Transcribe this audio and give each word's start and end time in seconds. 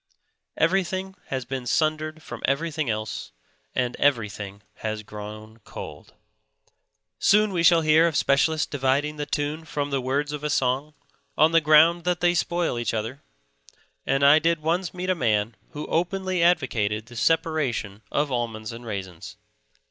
Everything 0.57 1.13
has 1.27 1.45
been 1.45 1.67
sundered 1.67 2.23
from 2.23 2.41
everything 2.45 2.89
else, 2.89 3.31
and 3.75 3.95
everything 3.97 4.63
has 4.77 5.03
grown 5.03 5.59
cold. 5.59 6.15
Soon 7.19 7.53
we 7.53 7.61
shall 7.61 7.81
hear 7.81 8.07
of 8.07 8.15
specialists 8.17 8.65
dividing 8.65 9.17
the 9.17 9.27
tune 9.27 9.63
from 9.63 9.91
the 9.91 10.01
words 10.01 10.31
of 10.31 10.43
a 10.43 10.49
song, 10.49 10.95
on 11.37 11.51
the 11.51 11.61
ground 11.61 12.03
that 12.05 12.19
they 12.19 12.33
spoil 12.33 12.79
each 12.79 12.95
other; 12.95 13.21
and 14.03 14.25
I 14.25 14.39
did 14.39 14.63
once 14.63 14.91
meet 14.91 15.11
a 15.11 15.13
man 15.13 15.55
who 15.69 15.85
openly 15.85 16.41
advocated 16.41 17.05
the 17.05 17.15
separation 17.15 18.01
of 18.11 18.31
almonds 18.31 18.71
and 18.71 18.83
raisins. 18.83 19.37